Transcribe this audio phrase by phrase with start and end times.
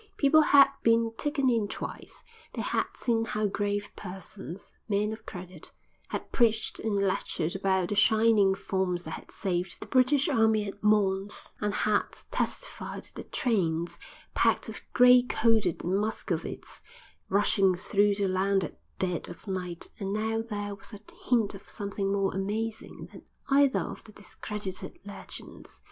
[0.17, 5.71] People had been taken in twice; they had seen how grave persons, men of credit,
[6.07, 10.81] had preached and lectured about the shining forms that had saved the British Army at
[10.83, 12.01] Mons, or had
[12.31, 13.99] testified to the trains,
[14.33, 16.81] packed with gray coated Muscovites,
[17.29, 20.99] rushing through the land at dead of night: and now there was a
[21.29, 23.21] hint of something more amazing than
[23.51, 25.79] either of the discredited legends.